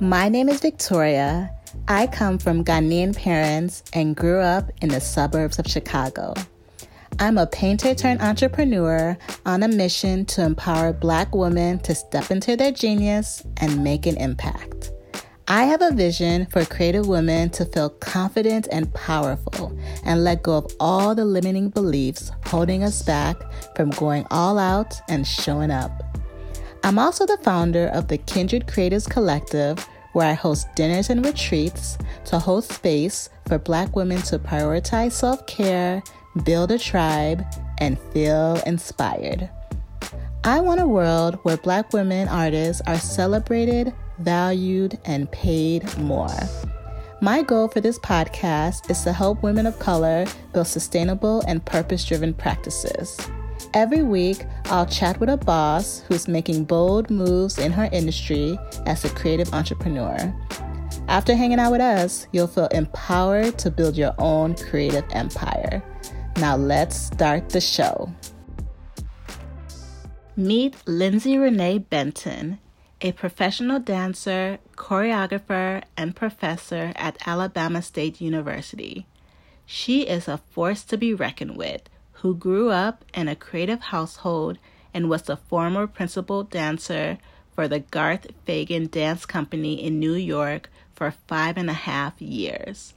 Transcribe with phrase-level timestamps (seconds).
[0.00, 1.50] My name is Victoria.
[1.88, 6.34] I come from Ghanaian parents and grew up in the suburbs of Chicago.
[7.18, 12.54] I'm a painter turned entrepreneur on a mission to empower Black women to step into
[12.54, 14.92] their genius and make an impact.
[15.48, 20.58] I have a vision for creative women to feel confident and powerful and let go
[20.58, 23.36] of all the limiting beliefs holding us back
[23.74, 26.07] from going all out and showing up.
[26.84, 31.98] I'm also the founder of the Kindred Creatives Collective, where I host dinners and retreats
[32.26, 36.02] to host space for Black women to prioritize self care,
[36.44, 37.44] build a tribe,
[37.78, 39.50] and feel inspired.
[40.44, 46.30] I want a world where Black women artists are celebrated, valued, and paid more.
[47.20, 52.04] My goal for this podcast is to help women of color build sustainable and purpose
[52.04, 53.18] driven practices.
[53.74, 59.04] Every week, I'll chat with a boss who's making bold moves in her industry as
[59.04, 60.34] a creative entrepreneur.
[61.08, 65.82] After hanging out with us, you'll feel empowered to build your own creative empire.
[66.36, 68.12] Now, let's start the show.
[70.36, 72.60] Meet Lindsay Renea Benton,
[73.00, 79.06] a professional dancer, choreographer, and professor at Alabama State University.
[79.66, 81.82] She is a force to be reckoned with,
[82.20, 84.58] who grew up in a creative household
[84.92, 87.18] and was the former principal dancer
[87.54, 92.94] for the Garth Fagan Dance Company in New York for five and a half years.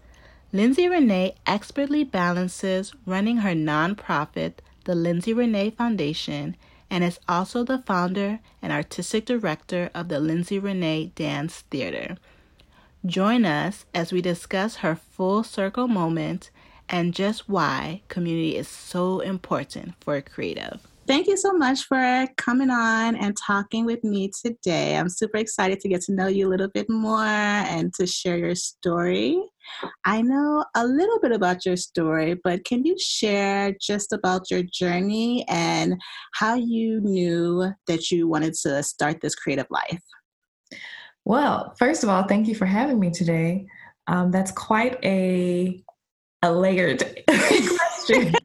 [0.54, 4.54] Lindsay Renea expertly balances running her nonprofit,
[4.86, 6.58] the Lindsay Renea Foundation,
[6.90, 12.18] and is also the founder and artistic director of the Lindsay Renea Dance Theater.
[13.06, 16.52] Join us as we discuss her full circle moment
[16.92, 20.86] and just why community is so important for a creative.
[21.08, 24.96] Thank you so much for coming on and talking with me today.
[24.96, 28.38] I'm super excited to get to know you a little bit more and to share
[28.38, 29.42] your story.
[30.06, 34.62] I know a little bit about your story, but can you share just about your
[34.64, 36.00] journey and
[36.34, 40.02] how you knew that you wanted to start this creative life?
[41.26, 43.66] Well, first of all, thank you for having me today.
[44.08, 45.84] Um, that's quite a
[46.42, 48.36] a layered question.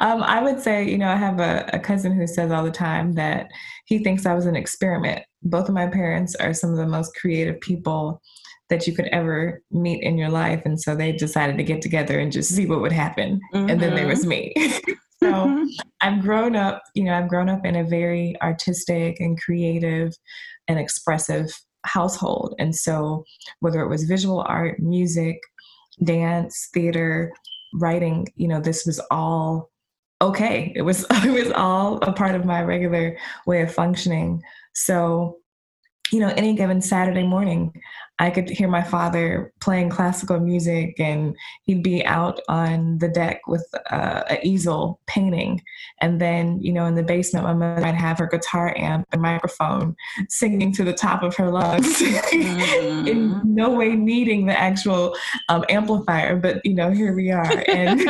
[0.00, 2.70] um, I would say, you know, I have a, a cousin who says all the
[2.70, 3.48] time that
[3.86, 5.24] he thinks I was an experiment.
[5.42, 8.22] Both of my parents are some of the most creative people
[8.70, 10.62] that you could ever meet in your life.
[10.64, 13.40] And so they decided to get together and just see what would happen.
[13.52, 13.70] Mm-hmm.
[13.70, 14.28] And then there was mm-hmm.
[14.28, 14.54] me.
[15.22, 15.64] so mm-hmm.
[16.00, 20.12] I've grown up, you know, I've grown up in a very artistic and creative
[20.66, 21.50] and expressive
[21.84, 22.54] household.
[22.58, 23.24] And so
[23.60, 25.38] whether it was visual art, music,
[26.02, 27.32] dance, theater,
[27.74, 29.70] writing, you know, this was all
[30.20, 30.72] okay.
[30.74, 33.16] It was it was all a part of my regular
[33.46, 34.42] way of functioning.
[34.74, 35.38] So,
[36.12, 37.72] you know, any given Saturday morning,
[38.20, 43.40] I could hear my father playing classical music, and he'd be out on the deck
[43.48, 45.60] with uh, an easel painting.
[46.00, 49.20] And then, you know, in the basement, my mother might have her guitar amp and
[49.20, 49.96] microphone
[50.28, 53.08] singing to the top of her lungs, mm.
[53.08, 55.16] in no way needing the actual
[55.48, 56.36] um, amplifier.
[56.36, 57.44] But, you know, here we are.
[57.74, 58.00] And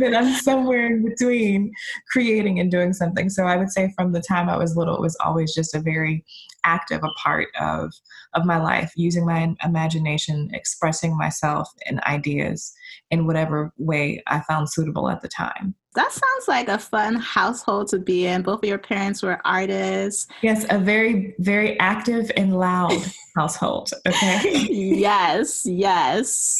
[0.00, 1.72] then I'm somewhere in between
[2.10, 3.28] creating and doing something.
[3.28, 5.80] So I would say from the time I was little, it was always just a
[5.80, 6.24] very
[6.64, 7.92] active a part of
[8.34, 12.72] of my life using my imagination expressing myself and ideas
[13.10, 15.74] in whatever way i found suitable at the time.
[15.94, 18.42] That sounds like a fun household to be in.
[18.42, 20.26] Both of your parents were artists.
[20.42, 23.02] Yes a very very active and loud
[23.36, 24.66] household okay?
[24.70, 26.58] Yes yes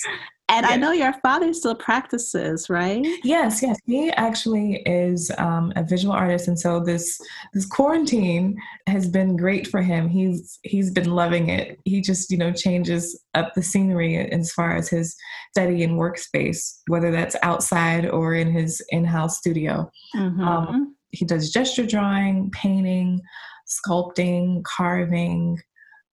[0.51, 3.07] and I know your father still practices, right?
[3.23, 3.79] Yes, yes.
[3.85, 7.21] He actually is um, a visual artist, and so this
[7.53, 10.09] this quarantine has been great for him.
[10.09, 11.79] He's he's been loving it.
[11.85, 15.15] He just you know changes up the scenery as far as his
[15.51, 19.91] study and workspace, whether that's outside or in his in house studio.
[20.17, 20.41] Mm-hmm.
[20.41, 23.21] Um, he does gesture drawing, painting,
[23.67, 25.59] sculpting, carving,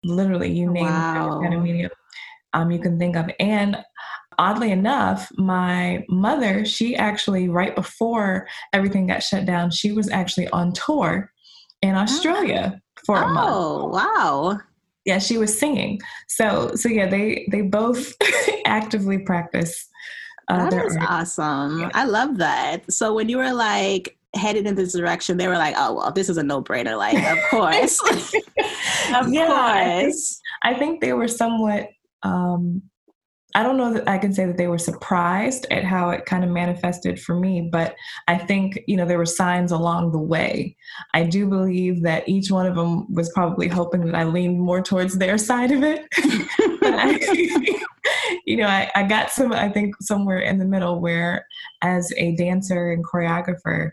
[0.05, 1.39] literally you name wow.
[1.39, 1.91] it kind of medium
[2.55, 3.31] um, you can think of.
[3.41, 3.77] And
[4.39, 10.49] oddly enough, my mother, she actually, right before everything got shut down, she was actually
[10.49, 11.33] on tour
[11.83, 13.51] in Australia for a month.
[13.51, 14.59] Oh, wow.
[15.05, 16.01] Yeah, she was singing.
[16.29, 18.13] So, so yeah, they they both
[18.67, 19.89] actively practice.
[20.49, 21.11] Uh, that is art.
[21.11, 21.81] awesome.
[21.81, 21.91] Yeah.
[21.95, 22.91] I love that.
[22.93, 26.29] So when you were like headed in this direction, they were like, "Oh well, this
[26.29, 28.01] is a no-brainer." Like, of course,
[29.15, 30.41] of yeah, course.
[30.63, 31.89] I think, I think they were somewhat
[32.23, 32.83] um,
[33.55, 36.43] I don't know that I can say that they were surprised at how it kind
[36.43, 37.95] of manifested for me, but
[38.27, 40.77] I think, you know, there were signs along the way.
[41.13, 44.81] I do believe that each one of them was probably hoping that I leaned more
[44.81, 46.07] towards their side of it.
[46.17, 47.85] I,
[48.47, 51.47] you know, I, I got some, I think, somewhere in the middle where,
[51.83, 53.91] as a dancer and choreographer,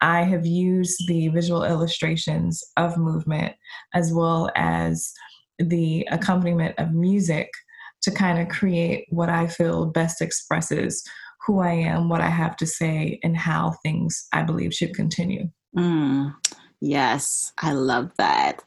[0.00, 3.54] I have used the visual illustrations of movement
[3.94, 5.12] as well as
[5.58, 7.50] the accompaniment of music
[8.06, 11.02] to kind of create what I feel best expresses
[11.44, 15.50] who I am, what I have to say, and how things I believe should continue.
[15.76, 16.32] Mm,
[16.80, 18.62] yes, I love that.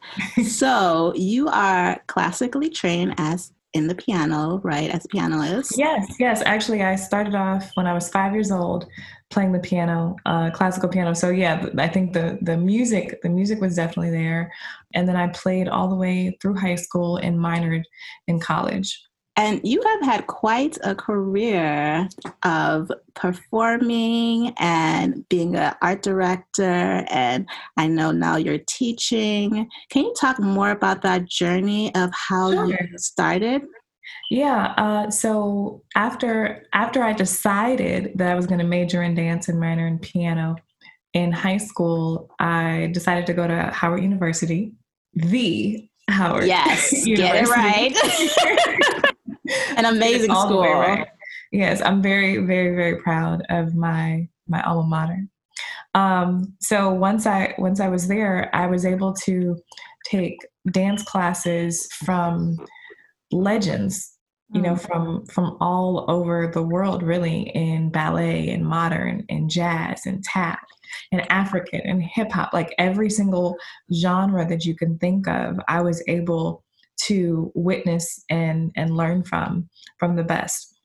[0.45, 5.77] so you are classically trained as in the piano, right, as a pianist?
[5.77, 6.41] Yes, yes.
[6.45, 8.88] Actually, I started off when I was five years old
[9.30, 11.13] playing the piano, uh, classical piano.
[11.13, 14.51] So yeah, I think the the music, the music was definitely there.
[14.95, 17.83] And then I played all the way through high school and minored
[18.27, 19.00] in college.
[19.39, 22.09] And you have had quite a career
[22.44, 27.06] of performing and being an art director.
[27.09, 27.47] And
[27.77, 29.69] I know now you're teaching.
[29.89, 32.65] Can you talk more about that journey of how sure.
[32.65, 33.62] you started?
[34.30, 34.74] Yeah.
[34.75, 39.57] Uh, so after after I decided that I was going to major in dance and
[39.57, 40.57] minor in piano
[41.13, 44.74] in high school, I decided to go to Howard University,
[45.13, 46.45] the Howard.
[46.45, 47.15] Yes, University.
[47.15, 48.95] get it right.
[49.78, 50.62] An amazing school.
[50.62, 51.07] Right.
[51.51, 55.28] Yes, I'm very, very, very proud of my my alma mater.
[55.96, 59.57] Um, so once I once I was there, I was able to
[60.06, 60.38] take
[60.72, 62.57] dance classes from
[63.31, 64.18] legends
[64.51, 64.81] you know mm.
[64.81, 70.60] from from all over the world really in ballet and modern and jazz and tap
[71.12, 73.56] and african and hip hop like every single
[73.94, 76.63] genre that you can think of i was able
[77.06, 80.75] to witness and and learn from from the best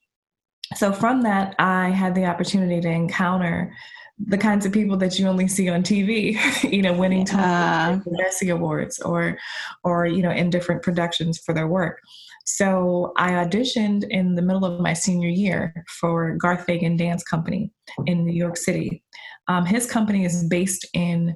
[0.75, 3.73] so from that i had the opportunity to encounter
[4.19, 6.39] the kinds of people that you only see on TV,
[6.73, 7.99] you know, winning yeah.
[8.05, 9.37] Tony Awards or,
[9.83, 11.99] or you know, in different productions for their work.
[12.45, 17.73] So I auditioned in the middle of my senior year for Garth Fagan Dance Company
[18.07, 19.03] in New York City.
[19.49, 21.35] Um, his company is based in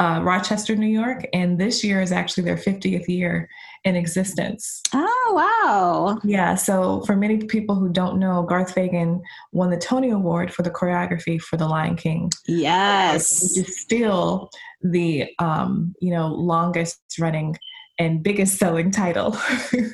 [0.00, 3.48] uh, Rochester, New York, and this year is actually their 50th year
[3.84, 4.82] in existence.
[4.92, 6.18] Oh, wow.
[6.22, 9.22] Yeah, so for many people who don't know, Garth Fagan
[9.52, 12.30] won the Tony Award for the choreography for The Lion King.
[12.46, 13.42] Yes.
[13.42, 14.50] Which is still
[14.82, 17.56] the, um, you know, longest running
[17.98, 19.36] and biggest selling title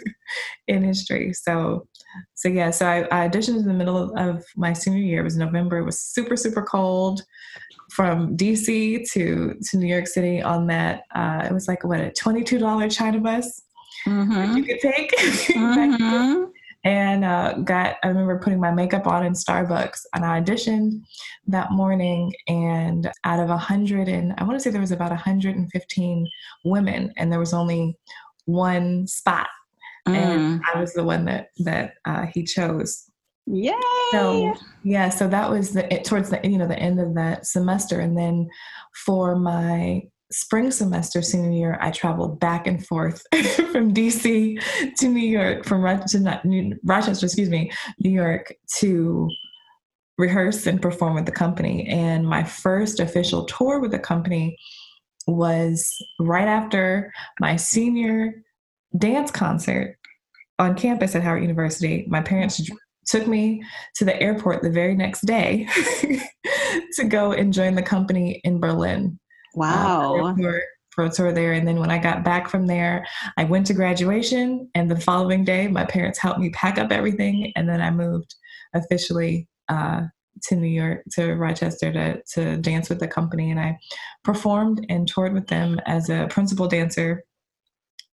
[0.69, 1.33] in history.
[1.33, 1.87] So,
[2.35, 5.21] so yeah, so I, I, auditioned in the middle of, of my senior year.
[5.21, 5.79] It was November.
[5.79, 7.23] It was super, super cold
[7.91, 11.03] from DC to to New York City on that.
[11.15, 13.63] Uh, it was like what a twenty two dollar China bus
[14.07, 14.57] mm-hmm.
[14.57, 15.11] you could take.
[15.19, 16.45] mm-hmm
[16.87, 21.03] and uh, got i remember putting my makeup on in starbucks and i auditioned
[21.47, 26.29] that morning and out of 100 and i want to say there was about 115
[26.65, 27.99] women and there was only
[28.45, 29.49] one spot
[30.07, 30.15] mm.
[30.15, 33.11] and i was the one that that uh, he chose
[33.49, 33.73] Yay!
[34.11, 38.01] So yeah, so that was the towards the you know the end of that semester,
[38.01, 38.51] and then
[39.05, 40.03] for my
[40.33, 43.23] spring semester senior year, I traveled back and forth
[43.73, 44.61] from DC
[44.97, 49.29] to New York, from Rochester, excuse me, New York to
[50.19, 51.87] rehearse and perform with the company.
[51.87, 54.57] And my first official tour with the company
[55.27, 58.43] was right after my senior
[58.97, 59.99] dance concert
[60.59, 62.07] on campus at Howard University.
[62.09, 62.61] My parents
[63.07, 63.63] took me
[63.97, 65.69] to the airport the very next day
[66.95, 69.19] to go and join the company in Berlin.
[69.57, 70.35] Wow.
[70.39, 70.53] Uh,
[70.97, 71.53] for a tour there.
[71.53, 74.71] And then when I got back from there, I went to graduation.
[74.75, 77.53] And the following day, my parents helped me pack up everything.
[77.55, 78.35] And then I moved
[78.75, 80.03] officially uh,
[80.45, 83.51] to New York, to Rochester to, to dance with the company.
[83.51, 83.79] And I
[84.25, 87.23] performed and toured with them as a principal dancer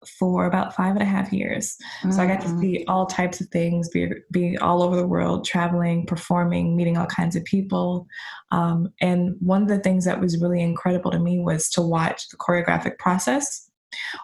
[0.06, 1.76] for about five and a half years.
[2.00, 2.12] Mm-hmm.
[2.12, 2.60] So I got to mm.
[2.60, 7.06] see all types of things, be, be all over the world, traveling, performing, meeting all
[7.06, 8.06] kinds of people.
[8.50, 12.28] Um, and one of the things that was really incredible to me was to watch
[12.28, 13.70] the choreographic process,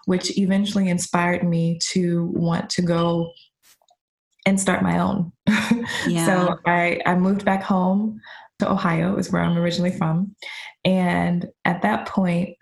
[0.06, 3.30] which eventually inspired me to want to go
[4.46, 5.32] and start my own.
[6.06, 6.26] Yeah.
[6.26, 8.20] so I, I moved back home
[8.58, 10.34] to Ohio, is where I'm originally from.
[10.84, 12.56] And at that point,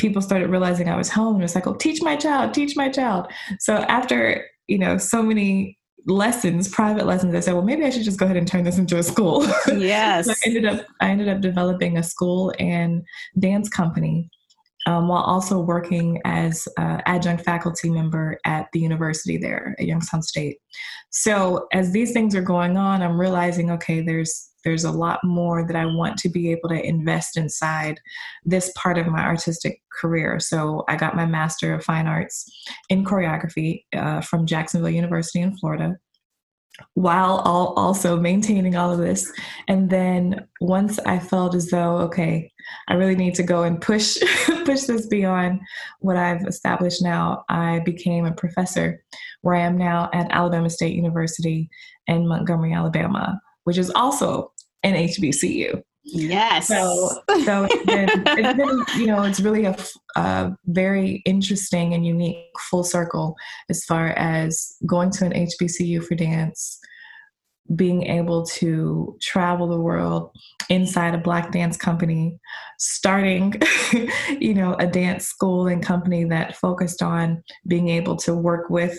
[0.00, 2.74] people started realizing I was home and it was like, oh, teach my child, teach
[2.74, 3.30] my child.
[3.60, 8.04] So after, you know, so many lessons, private lessons, I said, well, maybe I should
[8.04, 9.46] just go ahead and turn this into a school.
[9.76, 10.26] Yes.
[10.26, 13.02] so I ended up I ended up developing a school and
[13.38, 14.30] dance company
[14.86, 20.22] um, while also working as uh, adjunct faculty member at the university there at Youngstown
[20.22, 20.56] State.
[21.10, 25.66] So as these things are going on, I'm realizing, okay, there's there's a lot more
[25.66, 28.00] that I want to be able to invest inside
[28.44, 30.38] this part of my artistic career.
[30.40, 32.50] So I got my Master of Fine Arts
[32.88, 35.96] in choreography uh, from Jacksonville University in Florida
[36.94, 39.30] while all also maintaining all of this.
[39.68, 42.50] And then once I felt as though, okay,
[42.88, 44.18] I really need to go and push
[44.64, 45.60] push this beyond
[46.00, 49.02] what I've established now, I became a professor
[49.42, 51.68] where I am now at Alabama State University
[52.06, 54.52] in Montgomery, Alabama, which is also
[54.82, 55.82] an HBCU.
[56.02, 56.68] Yes.
[56.68, 59.76] So, so it's been, it's been, you know, it's really a,
[60.16, 63.36] a, very interesting and unique full circle
[63.68, 66.78] as far as going to an HBCU for dance,
[67.76, 70.30] being able to travel the world
[70.70, 72.38] inside a black dance company,
[72.78, 73.54] starting,
[74.40, 78.98] you know, a dance school and company that focused on being able to work with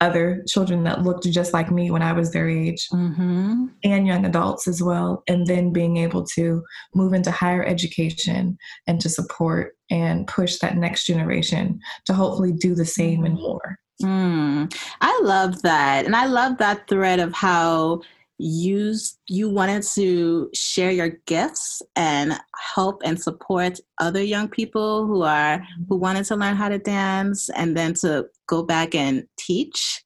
[0.00, 3.66] other children that looked just like me when I was their age mm-hmm.
[3.82, 5.22] and young adults as well.
[5.28, 6.62] And then being able to
[6.94, 12.74] move into higher education and to support and push that next generation to hopefully do
[12.74, 13.78] the same and more.
[14.02, 16.04] Mm, I love that.
[16.04, 18.02] And I love that thread of how
[18.38, 18.94] you
[19.28, 22.38] you wanted to share your gifts and
[22.74, 27.48] help and support other young people who are who wanted to learn how to dance
[27.50, 30.04] and then to go back and teach?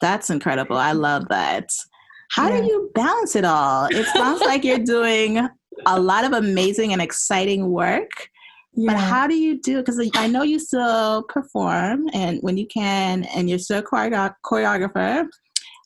[0.00, 0.76] That's incredible.
[0.76, 1.70] I love that.
[2.32, 2.60] How yeah.
[2.60, 3.86] do you balance it all?
[3.86, 5.48] It sounds like you're doing
[5.86, 8.10] a lot of amazing and exciting work
[8.74, 8.92] yeah.
[8.92, 13.24] but how do you do because i know you still perform and when you can
[13.24, 15.26] and you're still a choreographer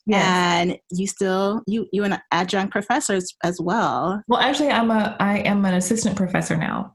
[0.06, 0.24] Yes.
[0.24, 5.38] and you still you you an adjunct professor as well well actually i'm a i
[5.38, 6.94] am an assistant professor now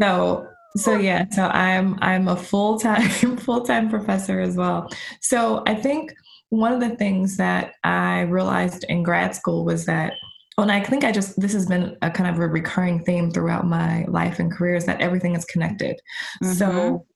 [0.00, 4.88] so so yeah so i'm i'm a full-time full-time professor as well
[5.20, 6.14] so i think
[6.48, 10.14] one of the things that i realized in grad school was that
[10.62, 13.66] and I think I just this has been a kind of a recurring theme throughout
[13.66, 15.98] my life and career is that everything is connected.
[16.42, 16.52] Mm-hmm.
[16.52, 17.06] So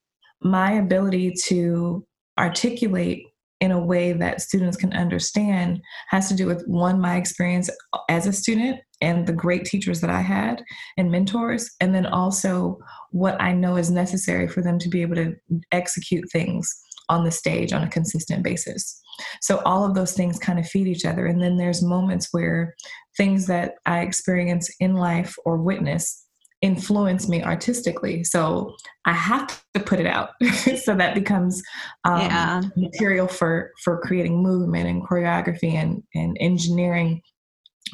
[0.40, 2.06] my ability to
[2.38, 3.26] articulate
[3.64, 5.80] in a way that students can understand
[6.10, 7.70] has to do with one my experience
[8.10, 10.62] as a student and the great teachers that I had
[10.98, 12.78] and mentors and then also
[13.10, 15.34] what I know is necessary for them to be able to
[15.72, 16.70] execute things
[17.08, 19.00] on the stage on a consistent basis.
[19.40, 22.74] So all of those things kind of feed each other and then there's moments where
[23.16, 26.23] things that I experience in life or witness
[26.64, 28.24] influence me artistically.
[28.24, 30.30] So I have to put it out.
[30.82, 31.62] so that becomes
[32.04, 32.62] um, yeah.
[32.74, 37.20] material for for creating movement and choreography and and engineering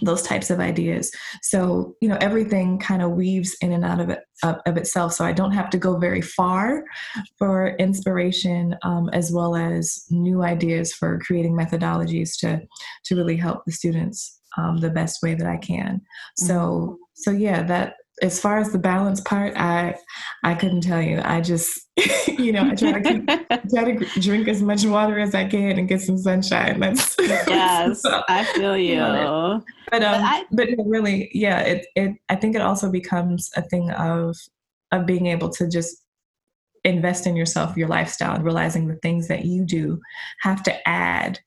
[0.02, 1.10] those types of ideas.
[1.42, 5.14] So you know everything kind of weaves in and out of it of, of, itself.
[5.14, 6.84] So I don't have to go very far
[7.38, 12.62] for inspiration, um, as well as new ideas for creating methodologies to
[13.06, 16.02] to really help the students um, the best way that I can.
[16.36, 16.94] So mm-hmm.
[17.14, 19.96] so yeah, that as far as the balance part, I
[20.42, 21.20] I couldn't tell you.
[21.24, 21.88] I just
[22.28, 23.26] you know I try to keep,
[23.70, 26.80] try to drink as much water as I can and get some sunshine.
[26.80, 28.98] That's yes, so, I feel you.
[28.98, 33.62] But um, but, I, but really, yeah, it it I think it also becomes a
[33.62, 34.36] thing of
[34.92, 36.04] of being able to just
[36.84, 40.00] invest in yourself, your lifestyle, and realizing the things that you do
[40.40, 41.38] have to add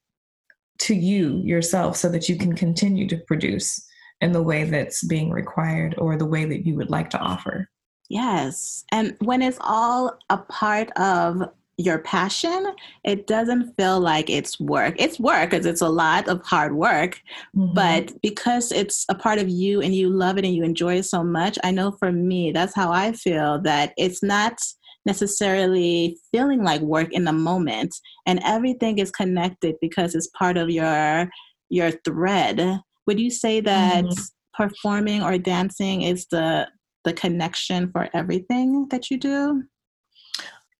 [0.78, 3.84] to you yourself so that you can continue to produce
[4.24, 7.68] in the way that's being required or the way that you would like to offer.
[8.08, 8.84] Yes.
[8.90, 11.42] And when it's all a part of
[11.76, 14.94] your passion, it doesn't feel like it's work.
[14.98, 17.20] It's work because it's a lot of hard work,
[17.54, 17.74] mm-hmm.
[17.74, 21.04] but because it's a part of you and you love it and you enjoy it
[21.04, 24.58] so much, I know for me, that's how I feel that it's not
[25.04, 27.94] necessarily feeling like work in the moment
[28.26, 31.28] and everything is connected because it's part of your
[31.68, 34.22] your thread would you say that mm-hmm.
[34.54, 36.68] performing or dancing is the
[37.04, 39.62] the connection for everything that you do?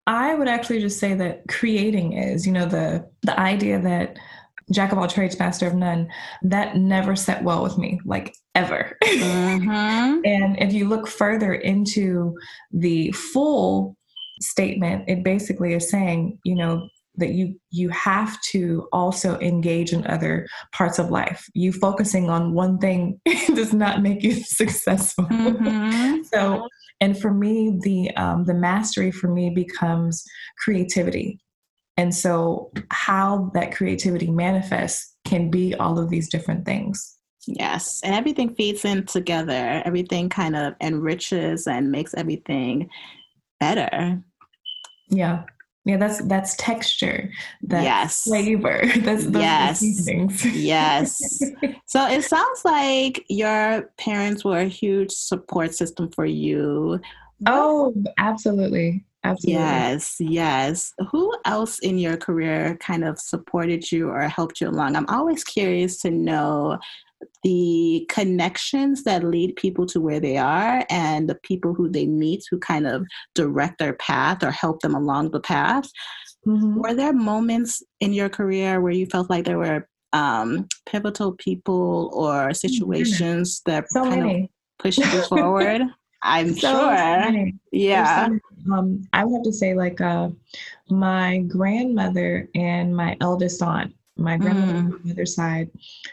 [0.06, 4.16] I would actually just say that creating is, you know, the the idea that
[4.72, 6.08] jack of all trades, master of none,
[6.42, 8.96] that never set well with me, like ever.
[9.04, 9.68] Mm-hmm.
[10.24, 12.34] and if you look further into
[12.72, 13.96] the full
[14.40, 20.06] statement, it basically is saying, you know, that you you have to also engage in
[20.06, 23.20] other parts of life you focusing on one thing
[23.54, 26.22] does not make you successful mm-hmm.
[26.22, 26.66] so
[27.00, 30.24] and for me the um, the mastery for me becomes
[30.62, 31.40] creativity
[31.96, 37.16] and so how that creativity manifests can be all of these different things
[37.46, 42.88] yes and everything feeds in together everything kind of enriches and makes everything
[43.64, 44.22] better.
[45.08, 45.44] Yeah.
[45.84, 47.30] Yeah, that's that's texture.
[47.62, 48.22] That's yes.
[48.22, 48.82] flavor.
[49.00, 50.46] That's those yes.
[50.54, 51.42] yes.
[51.86, 57.00] So it sounds like your parents were a huge support system for you.
[57.46, 59.04] Oh, absolutely.
[59.24, 59.62] Absolutely.
[59.62, 60.92] Yes, yes.
[61.10, 64.96] Who else in your career kind of supported you or helped you along?
[64.96, 66.78] I'm always curious to know
[67.42, 72.44] the connections that lead people to where they are and the people who they meet
[72.50, 75.88] who kind of direct their path or help them along the path.
[76.46, 76.80] Mm-hmm.
[76.80, 82.10] Were there moments in your career where you felt like there were um, pivotal people
[82.14, 84.44] or mm, situations that so kind many.
[84.44, 85.82] of pushed you forward?
[86.24, 87.50] I'm so sure.
[87.70, 88.28] Yeah.
[88.72, 90.30] Um, I would have to say, like, uh,
[90.88, 94.78] my grandmother and my eldest aunt my grandmother mm.
[94.78, 95.70] on my mother's side,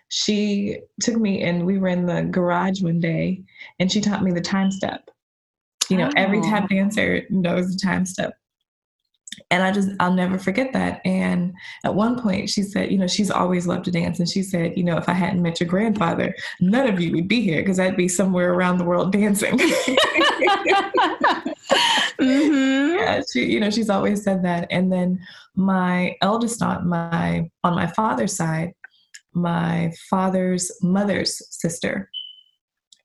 [0.10, 3.42] she took me and we were in the garage one day
[3.80, 5.10] and she taught me the time step.
[5.90, 6.14] You know, oh.
[6.16, 8.34] every tap dancer knows the time step.
[9.50, 11.02] And I just, I'll never forget that.
[11.06, 14.20] And at one point, she said, you know, she's always loved to dance.
[14.20, 17.28] And she said, you know, if I hadn't met your grandfather, none of you would
[17.28, 19.58] be here because I'd be somewhere around the world dancing.
[22.20, 22.92] mm-hmm.
[23.02, 24.68] Yeah, she, you know, she's always said that.
[24.70, 25.20] And then
[25.56, 28.74] my eldest aunt, my on my father's side,
[29.34, 32.10] my father's mother's sister,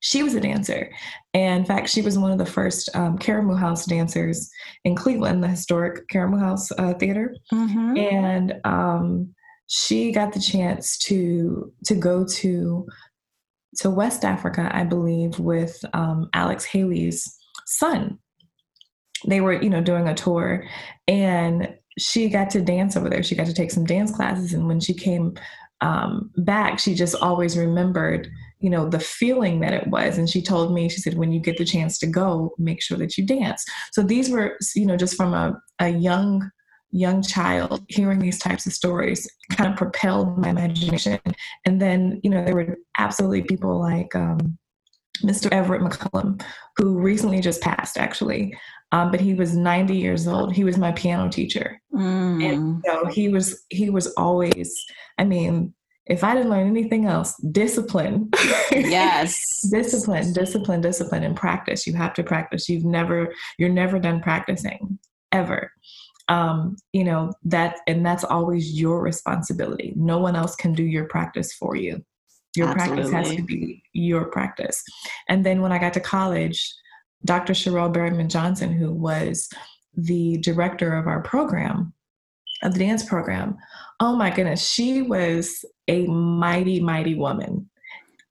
[0.07, 0.93] she was a dancer.
[1.35, 4.49] And in fact, she was one of the first um, House dancers
[4.85, 7.35] in Cleveland, the historic Karamu House uh, Theater.
[7.53, 7.97] Mm-hmm.
[7.97, 9.35] And um,
[9.67, 12.87] she got the chance to to go to
[13.79, 17.37] to West Africa, I believe, with um, Alex Haley's
[17.67, 18.19] son.
[19.27, 20.65] They were, you know, doing a tour,
[21.09, 23.25] and she got to dance over there.
[23.25, 25.35] She got to take some dance classes, and when she came
[25.81, 30.19] um, back, she just always remembered, you know, the feeling that it was.
[30.19, 32.97] And she told me, she said, when you get the chance to go, make sure
[32.99, 33.65] that you dance.
[33.93, 36.51] So these were, you know, just from a, a young
[36.93, 41.19] young child hearing these types of stories kind of propelled my imagination
[41.67, 44.57] and then you know there were absolutely people like um,
[45.23, 46.41] mr everett mccullum
[46.77, 48.57] who recently just passed actually
[48.93, 50.55] um, but he was 90 years old.
[50.55, 52.45] He was my piano teacher, mm.
[52.45, 54.85] and so he was he was always.
[55.19, 55.75] I mean,
[56.07, 58.31] if I didn't learn anything else, discipline.
[58.71, 61.87] Yes, discipline, discipline, discipline, and practice.
[61.87, 62.69] You have to practice.
[62.69, 64.99] You've never you're never done practicing
[65.33, 65.73] ever.
[66.29, 69.93] Um, you know that, and that's always your responsibility.
[69.97, 72.05] No one else can do your practice for you.
[72.57, 73.11] Your Absolutely.
[73.11, 74.83] practice has to be your practice.
[75.29, 76.73] And then when I got to college,
[77.25, 77.55] Dr.
[77.55, 79.49] Sherrill Berryman Johnson, who was
[79.95, 81.93] the director of our program,
[82.63, 83.57] of the dance program,
[84.01, 87.69] oh my goodness, she was a mighty, mighty woman,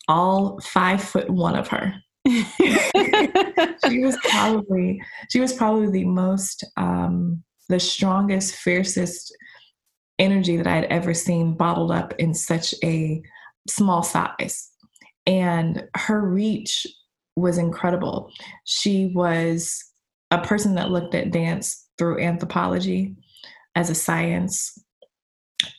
[0.07, 1.93] all five foot one of her.
[2.27, 9.35] she was probably she was probably the most um, the strongest, fiercest
[10.17, 13.21] energy that I had ever seen bottled up in such a
[13.67, 14.69] small size.
[15.27, 16.87] And her reach
[17.35, 18.31] was incredible.
[18.63, 19.83] She was
[20.31, 23.15] a person that looked at dance through anthropology
[23.75, 24.77] as a science,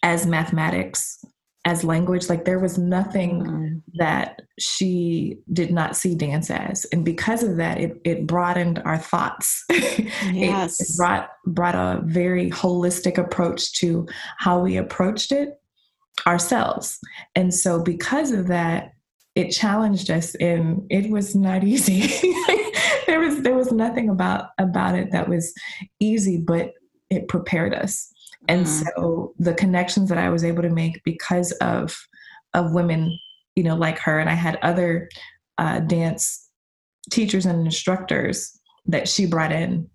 [0.03, 1.25] as mathematics,
[1.67, 2.31] as language.
[2.31, 3.79] Like there was nothing mm-hmm.
[3.97, 6.87] that she did not see dance as.
[6.87, 9.65] And because of that, it, it broadened our thoughts.
[10.33, 10.81] Yes.
[10.81, 14.07] it, it brought brought a very holistic approach to
[14.39, 15.61] how we approached it
[16.27, 16.99] ourselves.
[17.35, 18.93] And so because of that,
[19.35, 22.09] it challenged us and it was not easy
[23.07, 25.53] there was there was nothing about about it that was
[26.01, 26.73] easy but
[27.11, 28.11] it prepared us
[28.49, 28.85] and mm.
[28.97, 31.97] so the connections that i was able to make because of
[32.55, 33.19] of women
[33.55, 35.09] you know like her and i had other
[35.59, 36.51] uh, dance
[37.11, 39.89] teachers and instructors that she brought in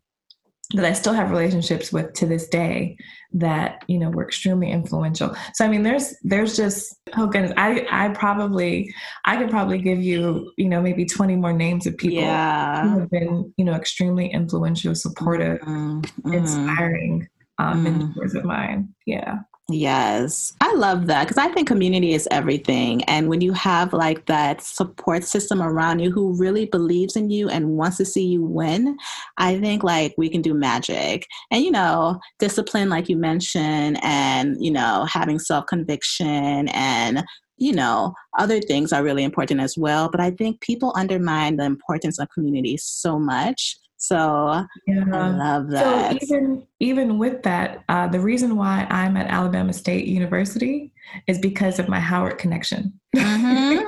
[0.73, 2.97] that I still have relationships with to this day
[3.33, 5.35] that you know were extremely influential.
[5.53, 8.93] So I mean, there's there's just oh goodness, I I probably
[9.25, 12.83] I could probably give you you know maybe 20 more names of people yeah.
[12.83, 16.33] who have been you know extremely influential, supportive, mm-hmm.
[16.33, 17.27] inspiring
[17.61, 17.99] um, mm-hmm.
[17.99, 18.89] mentors of mine.
[19.05, 19.39] Yeah.
[19.69, 23.03] Yes, I love that because I think community is everything.
[23.05, 27.47] And when you have like that support system around you who really believes in you
[27.47, 28.97] and wants to see you win,
[29.37, 31.25] I think like we can do magic.
[31.51, 37.23] And, you know, discipline, like you mentioned, and, you know, having self conviction and,
[37.57, 40.09] you know, other things are really important as well.
[40.09, 43.77] But I think people undermine the importance of community so much.
[44.01, 45.03] So yeah.
[45.13, 46.19] I love that.
[46.23, 50.91] So even even with that, uh, the reason why I'm at Alabama State University
[51.27, 52.99] is because of my Howard connection.
[53.15, 53.85] Mm-hmm.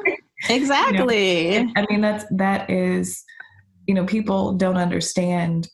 [0.50, 1.54] Exactly.
[1.54, 3.24] you know, I mean that's that is,
[3.88, 5.68] you know, people don't understand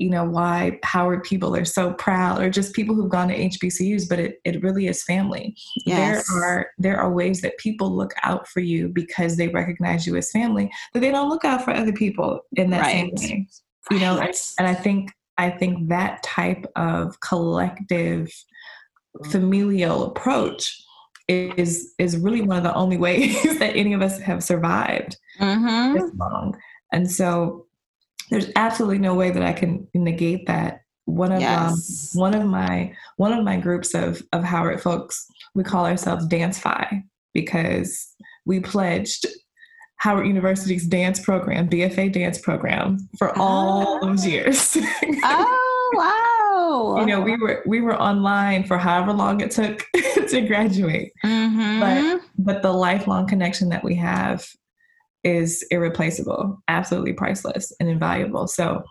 [0.00, 4.08] you know why howard people are so proud or just people who've gone to hbcus
[4.08, 6.26] but it, it really is family yes.
[6.26, 10.16] there are there are ways that people look out for you because they recognize you
[10.16, 13.18] as family but they don't look out for other people in that right.
[13.18, 13.46] same way
[13.90, 14.18] you know
[14.58, 18.32] and i think i think that type of collective
[19.30, 20.82] familial approach
[21.28, 25.94] is is really one of the only ways that any of us have survived mm-hmm.
[25.94, 26.56] this long
[26.92, 27.66] and so
[28.30, 30.82] there's absolutely no way that I can negate that.
[31.06, 32.12] One of um, yes.
[32.14, 36.26] um, one of my one of my groups of of Howard folks, we call ourselves
[36.26, 37.02] Dance Fi
[37.34, 38.08] because
[38.46, 39.26] we pledged
[40.00, 44.06] Howard University's dance program, BFA dance program, for all oh.
[44.06, 44.76] those years.
[45.24, 47.00] oh wow!
[47.00, 49.84] you know, we were we were online for however long it took
[50.28, 51.80] to graduate, mm-hmm.
[51.80, 54.46] but but the lifelong connection that we have
[55.24, 58.46] is irreplaceable, absolutely priceless and invaluable.
[58.46, 58.82] So,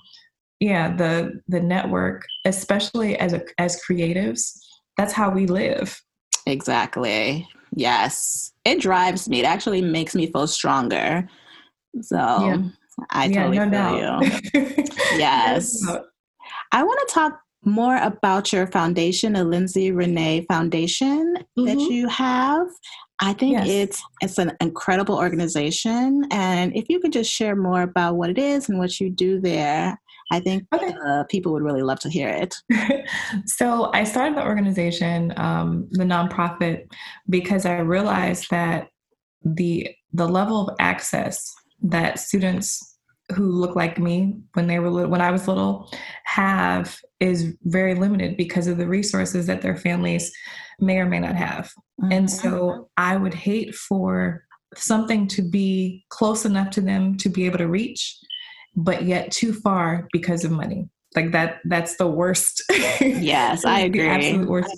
[0.59, 4.51] yeah, the the network, especially as a, as creatives,
[4.97, 6.01] that's how we live.
[6.45, 7.47] Exactly.
[7.75, 9.39] Yes, it drives me.
[9.39, 11.29] It actually makes me feel stronger.
[12.01, 12.57] So yeah.
[13.11, 14.23] I yeah, totally no feel doubt.
[14.53, 14.83] you.
[15.17, 15.81] yes.
[16.71, 21.65] I want to talk more about your foundation, the Lindsay Renea Foundation mm-hmm.
[21.65, 22.67] that you have.
[23.21, 23.67] I think yes.
[23.67, 28.37] it's it's an incredible organization, and if you could just share more about what it
[28.37, 29.99] is and what you do there,
[30.31, 30.93] I think okay.
[31.05, 32.55] uh, people would really love to hear it.
[33.45, 36.85] so I started the organization, um, the nonprofit,
[37.29, 38.89] because I realized that
[39.43, 42.97] the the level of access that students
[43.35, 45.91] who look like me when they were little, when I was little
[46.25, 50.31] have is very limited because of the resources that their families
[50.79, 51.71] may or may not have.
[52.01, 52.11] Mm-hmm.
[52.11, 54.43] And so I would hate for
[54.75, 58.17] something to be close enough to them to be able to reach,
[58.75, 60.87] but yet too far because of money.
[61.15, 62.63] Like that, that's the worst.
[63.01, 64.07] Yes, I agree.
[64.07, 64.71] absolute worst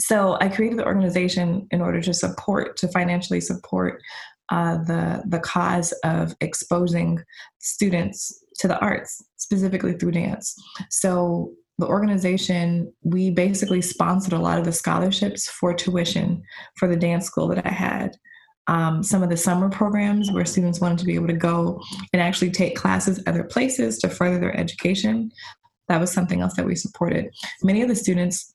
[0.00, 4.02] So I created the organization in order to support, to financially support
[4.50, 7.22] uh, the the cause of exposing
[7.60, 10.54] students to the arts, specifically through dance.
[10.90, 16.42] So the organization, we basically sponsored a lot of the scholarships for tuition
[16.76, 18.16] for the dance school that I had.
[18.66, 22.22] Um, some of the summer programs where students wanted to be able to go and
[22.22, 25.30] actually take classes other places to further their education.
[25.88, 27.28] That was something else that we supported.
[27.62, 28.54] Many of the students,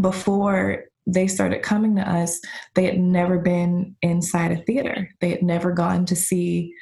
[0.00, 2.40] before they started coming to us,
[2.74, 5.08] they had never been inside a theater.
[5.20, 6.72] They had never gone to see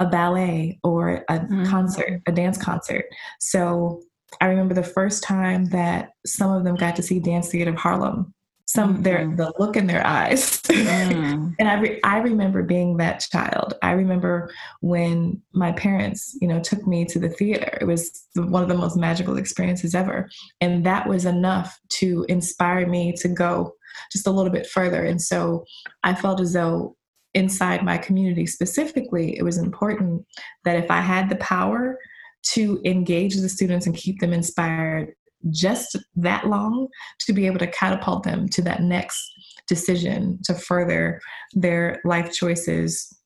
[0.00, 1.64] a ballet or a mm-hmm.
[1.64, 3.04] concert, a dance concert.
[3.38, 4.02] So
[4.40, 7.76] I remember the first time that some of them got to see Dance Theater of
[7.76, 8.34] Harlem.
[8.66, 9.02] Some mm-hmm.
[9.02, 11.54] their the look in their eyes, mm.
[11.58, 13.74] and I re- I remember being that child.
[13.82, 17.78] I remember when my parents, you know, took me to the theater.
[17.80, 22.86] It was one of the most magical experiences ever, and that was enough to inspire
[22.86, 23.74] me to go
[24.12, 25.02] just a little bit further.
[25.02, 25.64] And so
[26.04, 26.96] I felt as though
[27.34, 30.24] inside my community specifically, it was important
[30.64, 31.98] that if I had the power
[32.42, 35.14] to engage the students and keep them inspired
[35.50, 36.88] just that long
[37.20, 39.32] to be able to catapult them to that next
[39.68, 41.20] decision to further
[41.54, 43.16] their life choices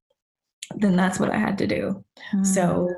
[0.76, 2.46] then that's what i had to do mm.
[2.46, 2.88] so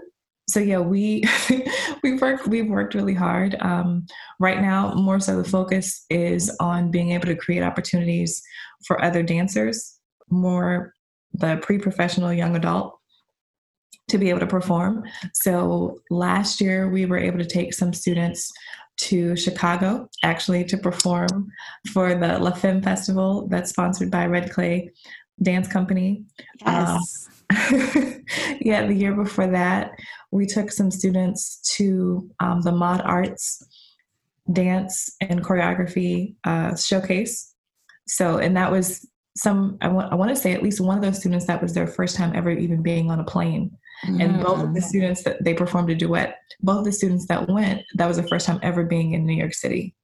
[0.49, 1.25] so yeah we
[2.03, 4.07] we've worked we've worked really hard um,
[4.38, 8.42] right now more so the focus is on being able to create opportunities
[8.87, 9.99] for other dancers
[10.31, 10.92] more
[11.38, 12.99] the pre-professional young adult
[14.09, 15.05] to be able to perform.
[15.35, 18.53] So last year we were able to take some students
[18.99, 21.51] to Chicago actually to perform
[21.92, 24.90] for the La Femme Festival that's sponsored by Red Clay
[25.42, 26.25] Dance Company.
[26.64, 27.29] Yes.
[27.29, 27.42] Um,
[28.61, 29.92] yeah, the year before that,
[30.31, 33.62] we took some students to um, the Mod Arts
[34.53, 37.55] Dance and Choreography uh, Showcase.
[38.07, 41.05] So, and that was some, I want, I want to say at least one of
[41.05, 43.70] those students that was their first time ever even being on a plane.
[44.05, 44.20] Mm-hmm.
[44.20, 47.83] And both of the students that they performed a duet, both the students that went,
[47.94, 49.94] that was the first time ever being in New York City.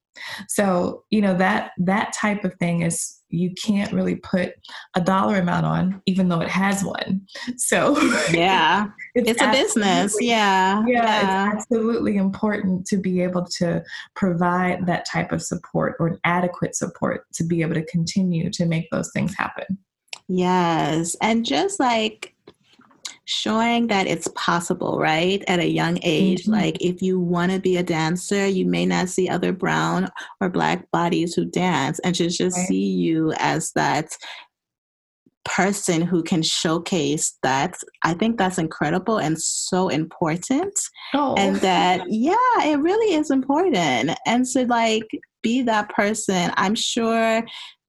[0.48, 4.52] So, you know, that that type of thing is you can't really put
[4.94, 7.22] a dollar amount on, even though it has one.
[7.56, 7.98] So
[8.30, 10.16] yeah, it's, it's a business.
[10.20, 10.84] Yeah.
[10.86, 11.02] yeah.
[11.02, 11.46] Yeah.
[11.46, 13.82] It's absolutely important to be able to
[14.14, 18.66] provide that type of support or an adequate support to be able to continue to
[18.66, 19.78] make those things happen.
[20.28, 21.16] Yes.
[21.20, 22.31] And just like
[23.24, 25.42] showing that it's possible, right?
[25.48, 26.42] At a young age.
[26.42, 26.52] Mm-hmm.
[26.52, 30.08] Like if you want to be a dancer, you may not see other brown
[30.40, 32.68] or black bodies who dance and should just right.
[32.68, 34.16] see you as that
[35.44, 40.72] person who can showcase that i think that's incredible and so important
[41.14, 41.34] oh.
[41.36, 45.02] and that yeah it really is important and so like
[45.42, 47.42] be that person i'm sure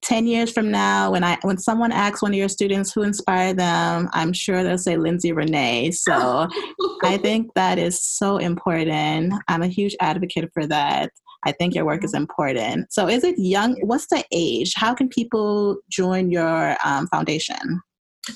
[0.04, 3.56] 10 years from now when i when someone asks one of your students who inspired
[3.56, 5.92] them i'm sure they'll say lindsay renea.
[5.92, 6.46] So
[7.02, 9.32] i think that is so important.
[9.48, 11.10] I'm a huge advocate for that.
[11.46, 12.92] I think your work is important.
[12.92, 14.74] So is it young what's the age?
[14.76, 17.80] How can people join your um, foundation?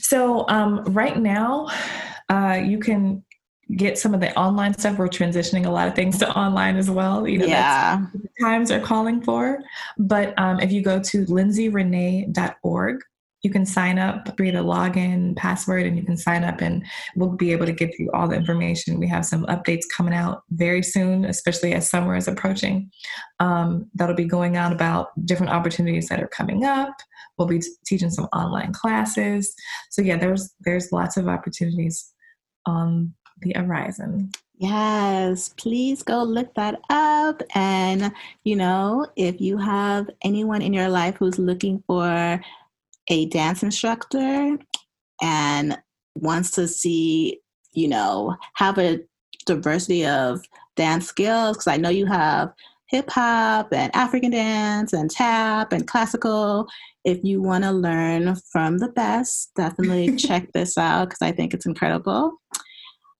[0.00, 1.68] So um, right now
[2.28, 3.24] uh, you can
[3.76, 4.98] get some of the online stuff.
[4.98, 7.26] We're transitioning a lot of things to online as well.
[7.28, 8.06] You know, yeah.
[8.40, 9.58] times are calling for.
[9.98, 13.02] But um, if you go to lindsayrenea.org,
[13.42, 17.28] you can sign up, create a login password, and you can sign up, and we'll
[17.28, 18.98] be able to give you all the information.
[18.98, 22.90] We have some updates coming out very soon, especially as summer is approaching.
[23.38, 26.92] Um, that'll be going out about different opportunities that are coming up.
[27.36, 29.54] We'll be t- teaching some online classes.
[29.90, 32.12] So yeah, there's there's lots of opportunities
[32.66, 34.30] on the horizon.
[34.58, 37.42] Yes, please go look that up.
[37.54, 42.40] And, you know, if you have anyone in your life who's looking for
[43.08, 44.58] a dance instructor
[45.22, 45.78] and
[46.16, 47.40] wants to see,
[47.72, 49.00] you know, have a
[49.46, 52.52] diversity of dance skills, because I know you have
[52.88, 56.66] hip hop and African dance and tap and classical.
[57.04, 61.54] If you want to learn from the best, definitely check this out because I think
[61.54, 62.40] it's incredible.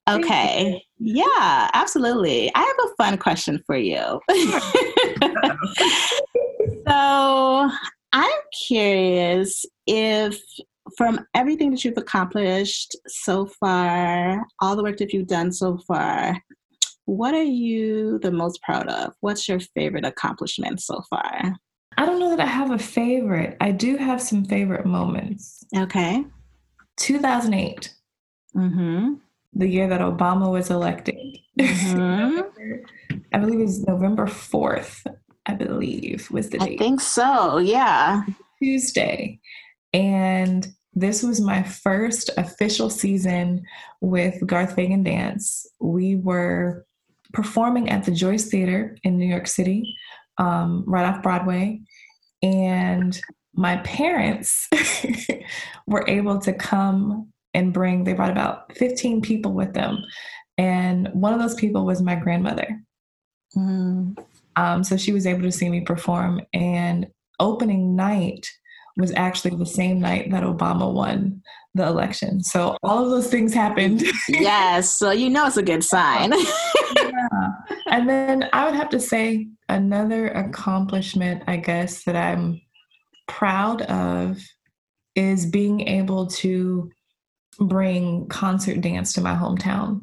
[0.09, 0.83] Okay.
[0.99, 2.51] Yeah, absolutely.
[2.55, 4.21] I have a fun question for you.
[6.87, 7.71] so
[8.12, 10.40] I'm curious if
[10.97, 16.40] from everything that you've accomplished so far, all the work that you've done so far,
[17.05, 19.12] what are you the most proud of?
[19.21, 21.57] What's your favorite accomplishment so far?
[21.99, 23.57] I don't know that I have a favorite.
[23.61, 25.64] I do have some favorite moments.
[25.77, 26.25] Okay.
[26.97, 27.94] 2008.
[28.57, 29.14] Mm-hmm
[29.52, 31.38] the year that Obama was elected.
[31.58, 32.40] Mm-hmm.
[33.32, 35.06] I believe it was November 4th,
[35.46, 36.74] I believe was the date.
[36.74, 38.22] I think so, yeah.
[38.62, 39.40] Tuesday.
[39.92, 43.62] And this was my first official season
[44.00, 45.66] with Garth Fagan Dance.
[45.80, 46.87] We were
[47.32, 49.96] performing at the Joyce Theater in New York City,
[50.38, 51.80] um, right off Broadway.
[52.42, 53.18] And
[53.54, 54.68] my parents
[55.87, 60.04] were able to come and bring, they brought about 15 people with them.
[60.56, 62.68] And one of those people was my grandmother.
[63.56, 64.18] Mm.
[64.56, 66.40] Um, so she was able to see me perform.
[66.52, 67.06] And
[67.38, 68.48] opening night
[68.96, 71.42] was actually the same night that Obama won
[71.74, 72.42] the election.
[72.42, 74.02] So all of those things happened.
[74.28, 74.90] yes.
[74.90, 76.32] So you know it's a good sign.
[76.96, 77.48] yeah.
[77.87, 82.61] And then I would have to say another accomplishment, I guess, that I'm
[83.28, 84.38] proud of
[85.14, 86.90] is being able to
[87.59, 90.03] bring concert dance to my hometown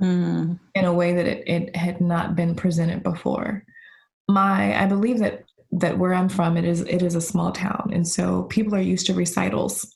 [0.00, 0.58] mm.
[0.74, 3.64] in a way that it, it had not been presented before.
[4.28, 7.90] My, I believe that that where I'm from, it is it is a small town,
[7.94, 9.90] and so people are used to recitals.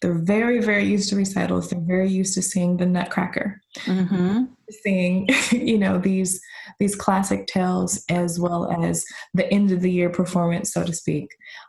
[0.00, 1.68] They're very very used to recitals.
[1.68, 4.44] They're very used to seeing the Nutcracker, mm-hmm.
[4.82, 6.40] seeing you know these
[6.78, 11.28] these classic tales as well as the end of the year performance, so to speak.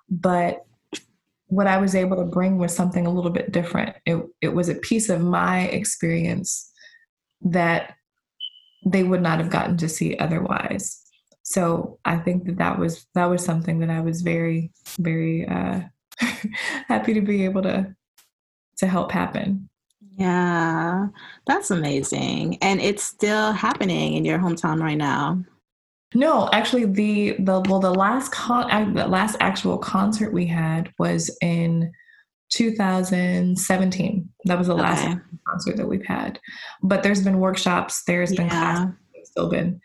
[0.10, 0.66] But
[1.50, 3.96] what I was able to bring was something a little bit different.
[4.06, 6.72] It, it was a piece of my experience
[7.42, 7.96] that
[8.86, 11.04] they would not have gotten to see otherwise.
[11.44, 15.82] So I think that that was that was something that I was very very uh,
[16.88, 17.96] happy to be able to
[18.78, 19.68] to help happen.
[20.16, 21.08] Yeah,
[21.48, 25.44] that's amazing, and it's still happening in your hometown right now.
[26.16, 31.36] No, actually, the the well, the last con the last actual concert we had was
[31.42, 31.92] in
[32.52, 34.30] 2017.
[34.46, 34.82] That was the okay.
[34.82, 35.18] last
[35.48, 36.40] concert that we've had.
[36.82, 38.04] But there's been workshops.
[38.08, 38.76] There's been yeah.
[38.76, 38.96] classes.
[39.26, 39.80] Still been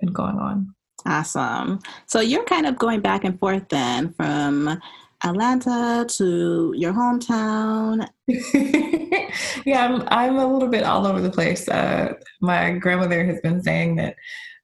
[0.00, 0.74] been going on.
[1.06, 1.80] Awesome.
[2.06, 4.78] So you're kind of going back and forth then from
[5.24, 8.06] Atlanta to your hometown.
[9.64, 11.68] yeah, I'm I'm a little bit all over the place.
[11.68, 14.16] Uh, my grandmother has been saying that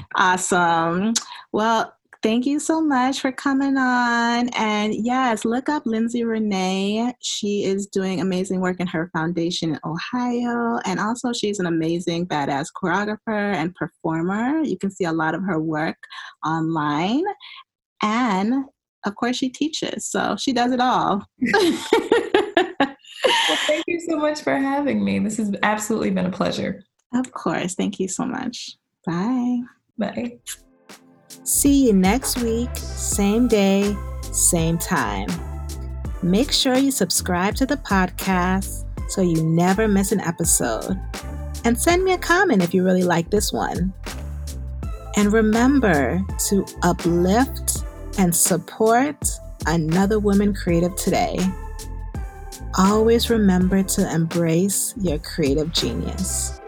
[0.14, 1.12] awesome.
[1.52, 4.48] Well, thank you so much for coming on.
[4.50, 7.14] And yes, look up Lindsay Renea.
[7.20, 10.78] She is doing amazing work in her foundation in Ohio.
[10.84, 13.18] And also, she's an amazing, badass choreographer
[13.54, 14.62] and performer.
[14.62, 15.96] You can see a lot of her work
[16.44, 17.24] online.
[18.02, 18.64] And
[19.06, 20.06] of course, she teaches.
[20.06, 21.24] So she does it all.
[21.40, 21.76] well,
[23.66, 25.18] thank you so much for having me.
[25.18, 26.82] This has absolutely been a pleasure.
[27.14, 27.74] Of course.
[27.74, 28.76] Thank you so much.
[29.06, 29.60] Bye.
[29.98, 30.38] Bye.
[31.52, 33.96] See you next week, same day,
[34.30, 35.26] same time.
[36.22, 40.96] Make sure you subscribe to the podcast so you never miss an episode.
[41.64, 43.92] And send me a comment if you really like this one.
[45.16, 47.78] And remember to uplift
[48.16, 49.16] and support
[49.66, 51.36] another woman creative today.
[52.78, 56.59] Always remember to embrace your creative genius.